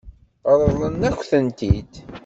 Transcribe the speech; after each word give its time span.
Ṛeḍlen-ak-tent-id? 0.57 1.93